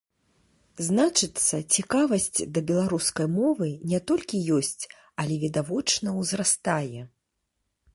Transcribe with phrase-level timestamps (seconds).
[0.87, 4.83] Значыцца, цікавасць да беларускай мовы не толькі ёсць,
[5.25, 7.01] але відавочна ўзрастае.